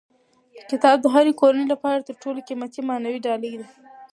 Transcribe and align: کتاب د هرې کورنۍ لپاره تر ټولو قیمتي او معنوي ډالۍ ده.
کتاب 0.69 0.95
د 1.01 1.07
هرې 1.15 1.33
کورنۍ 1.41 1.65
لپاره 1.73 2.05
تر 2.07 2.15
ټولو 2.21 2.39
قیمتي 2.47 2.79
او 2.83 2.87
معنوي 2.89 3.19
ډالۍ 3.25 3.53
ده. 3.59 3.67